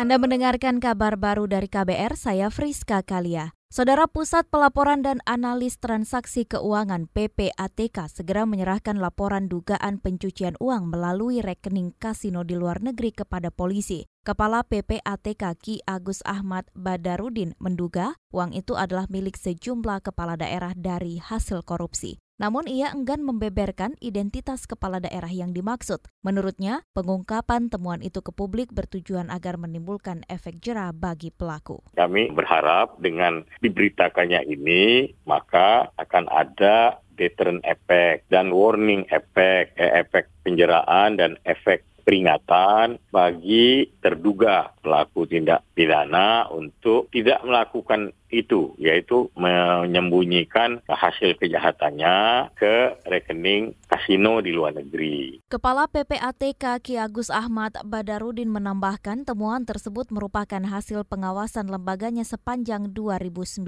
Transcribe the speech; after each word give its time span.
Anda 0.00 0.16
mendengarkan 0.16 0.80
kabar 0.80 1.20
baru 1.20 1.44
dari 1.44 1.68
KBR, 1.68 2.16
saya 2.16 2.48
Friska 2.48 3.04
Kalia. 3.04 3.52
Saudara 3.68 4.08
Pusat 4.08 4.48
Pelaporan 4.48 5.04
dan 5.04 5.20
Analis 5.28 5.76
Transaksi 5.76 6.48
Keuangan 6.48 7.04
PPATK 7.12 8.08
segera 8.08 8.48
menyerahkan 8.48 8.96
laporan 8.96 9.52
dugaan 9.52 10.00
pencucian 10.00 10.56
uang 10.56 10.88
melalui 10.88 11.44
rekening 11.44 11.92
kasino 12.00 12.48
di 12.48 12.56
luar 12.56 12.80
negeri 12.80 13.12
kepada 13.12 13.52
polisi. 13.52 14.08
Kepala 14.20 14.60
PPATK 14.68 15.44
Ki 15.56 15.80
Agus 15.88 16.20
Ahmad 16.28 16.68
Badarudin 16.76 17.56
menduga 17.56 18.20
uang 18.36 18.52
itu 18.52 18.76
adalah 18.76 19.08
milik 19.08 19.32
sejumlah 19.32 20.04
kepala 20.04 20.36
daerah 20.36 20.76
dari 20.76 21.16
hasil 21.16 21.64
korupsi. 21.64 22.20
Namun 22.36 22.68
ia 22.68 22.92
enggan 22.92 23.24
membeberkan 23.24 23.96
identitas 23.96 24.68
kepala 24.68 25.00
daerah 25.00 25.32
yang 25.32 25.56
dimaksud. 25.56 26.04
Menurutnya, 26.20 26.84
pengungkapan 26.92 27.72
temuan 27.72 28.04
itu 28.04 28.20
ke 28.20 28.28
publik 28.28 28.68
bertujuan 28.76 29.32
agar 29.32 29.56
menimbulkan 29.56 30.20
efek 30.28 30.60
jerah 30.60 30.92
bagi 30.92 31.32
pelaku. 31.32 31.80
Kami 31.96 32.28
berharap 32.36 33.00
dengan 33.00 33.48
diberitakannya 33.64 34.44
ini, 34.44 35.16
maka 35.24 35.96
akan 35.96 36.28
ada 36.28 37.00
deterrent 37.20 37.60
effect 37.68 38.24
dan 38.32 38.48
warning 38.52 39.04
effect, 39.12 39.76
eh, 39.76 40.00
efek 40.00 40.32
penjeraan 40.44 41.20
dan 41.20 41.36
efek 41.44 41.84
peringatan 42.02 42.98
bagi 43.12 43.88
terduga 44.00 44.72
pelaku 44.80 45.28
tindak 45.28 45.62
pidana 45.76 46.48
untuk 46.50 47.12
tidak 47.12 47.44
melakukan 47.44 48.12
itu, 48.30 48.72
yaitu 48.78 49.28
menyembunyikan 49.34 50.80
hasil 50.86 51.34
kejahatannya 51.36 52.48
ke 52.54 53.02
rekening 53.04 53.74
kasino 53.90 54.38
di 54.38 54.54
luar 54.54 54.78
negeri. 54.78 55.42
Kepala 55.50 55.90
PPATK 55.90 56.78
Ki 56.80 56.94
Agus 56.96 57.28
Ahmad 57.28 57.74
Badarudin 57.82 58.48
menambahkan 58.48 59.26
temuan 59.26 59.66
tersebut 59.66 60.08
merupakan 60.14 60.62
hasil 60.62 61.02
pengawasan 61.10 61.68
lembaganya 61.68 62.22
sepanjang 62.22 62.94
2019. 62.94 63.66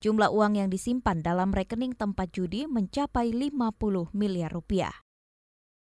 Jumlah 0.00 0.32
uang 0.32 0.56
yang 0.56 0.72
disimpan 0.72 1.20
dalam 1.20 1.52
rekening 1.52 1.92
tempat 1.92 2.32
judi 2.32 2.64
mencapai 2.64 3.36
50 3.36 4.16
miliar 4.16 4.48
rupiah. 4.48 5.09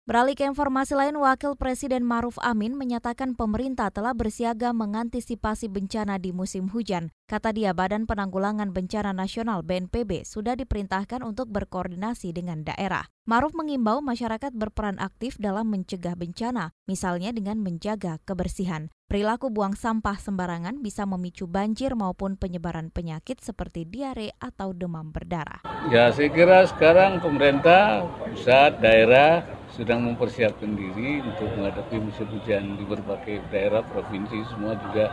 Beralih 0.06 0.38
ke 0.38 0.46
informasi 0.46 0.94
lain, 0.94 1.18
Wakil 1.18 1.58
Presiden 1.58 2.06
Maruf 2.06 2.38
Amin 2.38 2.78
menyatakan 2.78 3.34
pemerintah 3.34 3.90
telah 3.90 4.14
bersiaga 4.14 4.70
mengantisipasi 4.70 5.66
bencana 5.66 6.22
di 6.22 6.30
musim 6.30 6.70
hujan. 6.70 7.10
Kata 7.26 7.50
dia, 7.50 7.74
Badan 7.74 8.06
Penanggulangan 8.06 8.70
Bencana 8.70 9.10
Nasional 9.10 9.66
BNPB 9.66 10.22
sudah 10.22 10.54
diperintahkan 10.54 11.26
untuk 11.26 11.50
berkoordinasi 11.50 12.30
dengan 12.30 12.62
daerah. 12.62 13.10
Maruf 13.26 13.50
mengimbau 13.58 13.98
masyarakat 13.98 14.54
berperan 14.54 15.02
aktif 15.02 15.42
dalam 15.42 15.66
mencegah 15.74 16.14
bencana, 16.14 16.70
misalnya 16.86 17.34
dengan 17.34 17.58
menjaga 17.58 18.22
kebersihan. 18.22 18.94
Perilaku 19.10 19.50
buang 19.50 19.74
sampah 19.74 20.22
sembarangan 20.22 20.86
bisa 20.86 21.02
memicu 21.02 21.50
banjir 21.50 21.98
maupun 21.98 22.38
penyebaran 22.38 22.94
penyakit 22.94 23.42
seperti 23.42 23.82
diare 23.82 24.30
atau 24.38 24.70
demam 24.70 25.10
berdarah. 25.10 25.66
Ya, 25.90 26.14
saya 26.14 26.30
kira 26.30 26.62
sekarang 26.70 27.18
pemerintah, 27.18 28.06
pusat, 28.22 28.78
daerah 28.78 29.55
sedang 29.76 30.08
mempersiapkan 30.08 30.72
diri 30.72 31.20
untuk 31.20 31.52
menghadapi 31.52 32.00
musim 32.00 32.24
hujan 32.32 32.80
di 32.80 32.84
berbagai 32.88 33.44
daerah 33.52 33.84
provinsi 33.84 34.48
semua 34.48 34.72
juga 34.80 35.12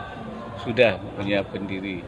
sudah 0.64 0.96
menyiapkan 1.20 1.68
diri 1.68 2.00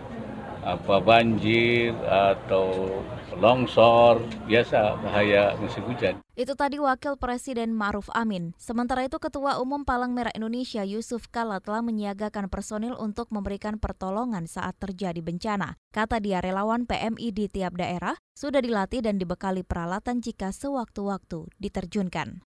apa 0.66 0.98
banjir 0.98 1.94
atau 2.02 2.98
longsor 3.38 4.18
biasa 4.50 4.98
bahaya 4.98 5.54
musim 5.62 5.86
hujan. 5.86 6.18
Itu 6.34 6.58
tadi 6.58 6.82
Wakil 6.82 7.14
Presiden 7.16 7.70
Ma'ruf 7.70 8.10
Amin. 8.12 8.52
Sementara 8.58 9.06
itu 9.06 9.16
Ketua 9.22 9.62
Umum 9.62 9.86
Palang 9.86 10.12
Merah 10.12 10.34
Indonesia 10.34 10.82
Yusuf 10.82 11.30
Kala 11.30 11.62
telah 11.62 11.86
menyiagakan 11.86 12.50
personil 12.50 12.98
untuk 12.98 13.30
memberikan 13.30 13.78
pertolongan 13.78 14.50
saat 14.50 14.74
terjadi 14.82 15.22
bencana. 15.22 15.78
Kata 15.94 16.18
dia 16.18 16.42
relawan 16.42 16.84
PMI 16.84 17.28
di 17.30 17.46
tiap 17.46 17.78
daerah 17.78 18.18
sudah 18.36 18.60
dilatih 18.60 19.06
dan 19.06 19.16
dibekali 19.16 19.62
peralatan 19.62 20.18
jika 20.20 20.52
sewaktu-waktu 20.52 21.46
diterjunkan. 21.56 22.45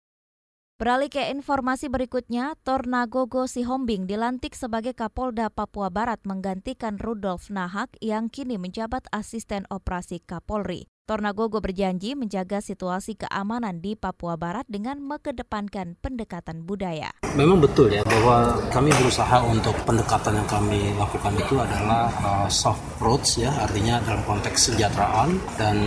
Beralih 0.76 1.08
ke 1.08 1.32
informasi 1.32 1.88
berikutnya, 1.88 2.52
Tornagogo 2.60 3.48
Sihombing 3.48 4.04
dilantik 4.04 4.52
sebagai 4.52 4.92
Kapolda 4.92 5.48
Papua 5.48 5.88
Barat 5.88 6.20
menggantikan 6.28 7.00
Rudolf 7.00 7.48
Nahak 7.48 7.96
yang 8.04 8.28
kini 8.28 8.60
menjabat 8.60 9.08
asisten 9.08 9.64
operasi 9.72 10.20
Kapolri. 10.20 10.84
Tornagogo 11.06 11.62
berjanji 11.62 12.18
menjaga 12.18 12.58
situasi 12.58 13.14
keamanan 13.14 13.78
di 13.78 13.94
Papua 13.94 14.34
Barat 14.34 14.66
dengan 14.66 14.98
mengedepankan 14.98 15.94
pendekatan 16.02 16.66
budaya. 16.66 17.14
Memang 17.38 17.62
betul 17.62 17.94
ya 17.94 18.02
bahwa 18.02 18.58
kami 18.74 18.90
berusaha 18.90 19.38
untuk 19.46 19.70
pendekatan 19.86 20.34
yang 20.34 20.48
kami 20.50 20.90
lakukan 20.98 21.30
itu 21.38 21.54
adalah 21.62 22.10
uh, 22.26 22.50
soft 22.50 22.82
approach 22.98 23.38
ya 23.38 23.54
artinya 23.54 24.02
dalam 24.02 24.18
konteks 24.26 24.74
kesejahteraan 24.74 25.30
dan 25.54 25.78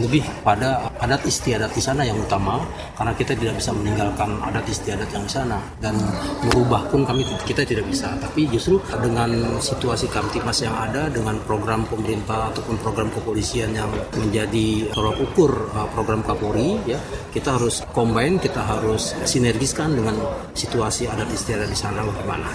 lebih 0.00 0.24
pada 0.40 0.88
adat 1.04 1.20
istiadat 1.28 1.76
di 1.76 1.82
sana 1.84 2.08
yang 2.08 2.16
utama 2.16 2.64
karena 2.96 3.12
kita 3.12 3.36
tidak 3.36 3.60
bisa 3.60 3.76
meninggalkan 3.76 4.40
adat 4.40 4.64
istiadat 4.72 5.08
yang 5.12 5.24
di 5.28 5.32
sana 5.36 5.60
dan 5.84 6.00
merubah 6.48 6.80
pun 6.88 7.04
kami 7.04 7.28
kita 7.44 7.60
tidak 7.66 7.84
bisa 7.92 8.14
tapi 8.24 8.48
justru 8.48 8.80
dengan 9.04 9.60
situasi 9.60 10.08
kamtimas 10.08 10.64
yang 10.64 10.72
ada 10.72 11.12
dengan 11.12 11.36
program 11.44 11.84
pemerintah 11.90 12.48
ataupun 12.54 12.80
program 12.80 13.12
kepolisian 13.12 13.76
yang 13.76 13.90
menjadi 14.16 14.45
menjadi 14.46 14.94
tolak 14.94 15.18
ukur 15.18 15.52
uh, 15.74 15.90
program 15.90 16.22
Kapolri 16.22 16.78
ya 16.86 17.02
kita 17.34 17.58
harus 17.58 17.82
combine 17.90 18.38
kita 18.38 18.62
harus 18.62 19.10
sinergiskan 19.26 19.90
dengan 19.98 20.14
situasi 20.54 21.10
adat 21.10 21.26
istiadat 21.34 21.66
di 21.66 21.74
sana 21.74 22.06
bagaimana 22.06 22.46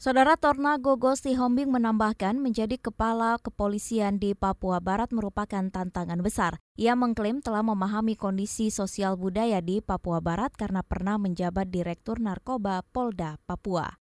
Saudara 0.00 0.36
Torna 0.36 0.76
Gogo 0.76 1.12
Sihombing 1.16 1.72
menambahkan 1.72 2.36
menjadi 2.36 2.76
kepala 2.76 3.36
kepolisian 3.40 4.16
di 4.16 4.32
Papua 4.32 4.80
Barat 4.80 5.12
merupakan 5.12 5.60
tantangan 5.68 6.24
besar. 6.24 6.56
Ia 6.80 6.96
mengklaim 6.96 7.44
telah 7.44 7.60
memahami 7.60 8.16
kondisi 8.16 8.72
sosial 8.72 9.20
budaya 9.20 9.60
di 9.60 9.84
Papua 9.84 10.24
Barat 10.24 10.56
karena 10.56 10.80
pernah 10.80 11.20
menjabat 11.20 11.68
Direktur 11.68 12.16
Narkoba 12.16 12.80
Polda 12.88 13.36
Papua. 13.44 14.00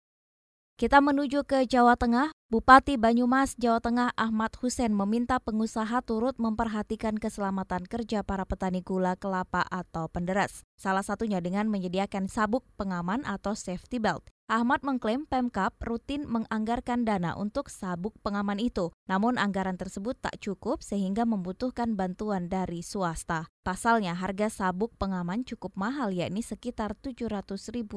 Kita 0.75 0.99
menuju 0.99 1.47
ke 1.47 1.62
Jawa 1.71 1.95
Tengah. 1.95 2.34
Bupati 2.54 2.94
Banyumas, 2.94 3.59
Jawa 3.59 3.82
Tengah 3.82 4.15
Ahmad 4.15 4.54
Hussein 4.62 4.94
meminta 4.94 5.42
pengusaha 5.42 5.98
turut 6.06 6.38
memperhatikan 6.38 7.19
keselamatan 7.19 7.82
kerja 7.82 8.22
para 8.22 8.47
petani 8.47 8.78
gula 8.78 9.19
kelapa 9.19 9.66
atau 9.66 10.06
penderas. 10.06 10.62
Salah 10.78 11.03
satunya 11.03 11.42
dengan 11.42 11.66
menyediakan 11.66 12.31
sabuk 12.31 12.62
pengaman 12.78 13.26
atau 13.26 13.59
safety 13.59 13.98
belt. 13.98 14.34
Ahmad 14.44 14.84
mengklaim 14.84 15.25
Pemkap 15.25 15.72
rutin 15.81 16.28
menganggarkan 16.28 17.09
dana 17.09 17.32
untuk 17.32 17.72
sabuk 17.72 18.12
pengaman 18.21 18.60
itu, 18.60 18.93
namun 19.09 19.41
anggaran 19.41 19.81
tersebut 19.81 20.21
tak 20.21 20.37
cukup 20.37 20.84
sehingga 20.84 21.25
membutuhkan 21.25 21.97
bantuan 21.97 22.53
dari 22.53 22.84
swasta. 22.84 23.49
Pasalnya 23.65 24.12
harga 24.12 24.53
sabuk 24.53 24.93
pengaman 25.00 25.49
cukup 25.49 25.72
mahal 25.81 26.12
yakni 26.12 26.44
sekitar 26.44 26.93
Rp700.000 27.00 27.88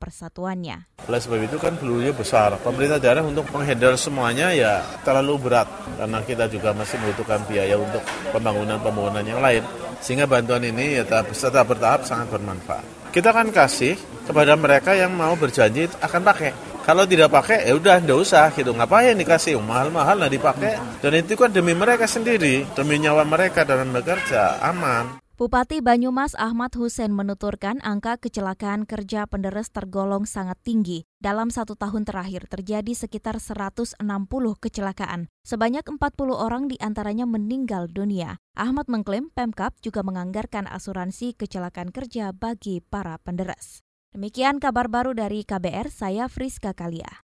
per 0.00 0.08
satuannya. 0.08 0.88
Oleh 1.04 1.20
sebab 1.20 1.44
itu 1.44 1.60
kan 1.60 1.76
pelurunya 1.76 2.16
besar. 2.16 2.56
Pemerintah 2.64 2.96
daerah 2.96 3.20
untuk 3.20 3.44
menghandle 3.52 4.00
semuanya 4.00 4.48
ya 4.56 4.80
terlalu 5.04 5.44
berat 5.44 5.68
karena 6.00 6.24
kita 6.24 6.48
juga 6.48 6.72
masih 6.72 6.96
membutuhkan 7.04 7.44
biaya 7.44 7.76
untuk 7.76 8.00
pembangunan-pembangunan 8.32 9.28
yang 9.28 9.44
lain. 9.44 9.60
Sehingga 10.00 10.24
bantuan 10.24 10.64
ini 10.64 11.04
ya 11.04 11.04
setelah 11.36 11.68
bertahap 11.68 12.08
sangat 12.08 12.32
bermanfaat. 12.32 13.01
Kita 13.12 13.28
akan 13.28 13.52
kasih 13.52 14.00
kepada 14.24 14.56
mereka 14.56 14.96
yang 14.96 15.12
mau 15.12 15.36
berjanji 15.36 15.84
akan 16.00 16.24
pakai. 16.24 16.50
Kalau 16.82 17.04
tidak 17.04 17.28
pakai, 17.28 17.68
ya 17.68 17.76
udah 17.76 18.00
nggak 18.00 18.18
usah 18.18 18.48
gitu. 18.56 18.72
Ngapain 18.72 19.14
dikasih 19.14 19.60
mahal-mahal 19.60 20.16
lah 20.16 20.32
dipakai. 20.32 20.80
Dan 20.98 21.20
itu 21.20 21.36
kan 21.36 21.52
demi 21.52 21.76
mereka 21.76 22.08
sendiri, 22.08 22.66
demi 22.72 22.98
nyawa 22.98 23.22
mereka 23.28 23.68
dalam 23.68 23.92
bekerja 23.92 24.58
aman. 24.64 25.20
Bupati 25.42 25.82
Banyumas 25.82 26.38
Ahmad 26.38 26.70
Hussein 26.78 27.10
menuturkan 27.10 27.82
angka 27.82 28.14
kecelakaan 28.14 28.86
kerja 28.86 29.26
penderes 29.26 29.74
tergolong 29.74 30.22
sangat 30.22 30.54
tinggi. 30.62 31.02
Dalam 31.18 31.50
satu 31.50 31.74
tahun 31.74 32.06
terakhir 32.06 32.46
terjadi 32.46 32.94
sekitar 32.94 33.42
160 33.42 33.98
kecelakaan. 34.62 35.26
Sebanyak 35.42 35.82
40 35.82 35.98
orang 36.30 36.70
di 36.70 36.78
antaranya 36.78 37.26
meninggal 37.26 37.90
dunia. 37.90 38.38
Ahmad 38.54 38.86
mengklaim 38.86 39.34
Pemkap 39.34 39.74
juga 39.82 40.06
menganggarkan 40.06 40.70
asuransi 40.70 41.34
kecelakaan 41.34 41.90
kerja 41.90 42.30
bagi 42.30 42.78
para 42.78 43.18
penderes. 43.18 43.82
Demikian 44.14 44.62
kabar 44.62 44.86
baru 44.86 45.10
dari 45.10 45.42
KBR, 45.42 45.90
saya 45.90 46.30
Friska 46.30 46.70
Kalia. 46.70 47.26